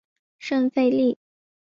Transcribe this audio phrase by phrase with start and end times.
[0.39, 1.19] 圣费利。